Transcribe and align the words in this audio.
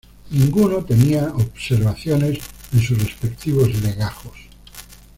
Ninguno 0.31 0.83
tenía 0.83 1.29
observaciones 1.31 2.39
en 2.73 2.79
sus 2.81 2.97
respectivos 3.03 3.69
legajos. 3.83 4.33